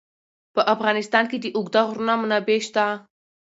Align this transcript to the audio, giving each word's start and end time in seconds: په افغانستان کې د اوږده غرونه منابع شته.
په 0.53 0.61
افغانستان 0.73 1.23
کې 1.31 1.37
د 1.41 1.45
اوږده 1.57 1.81
غرونه 1.89 2.13
منابع 2.21 2.59
شته. 2.67 2.85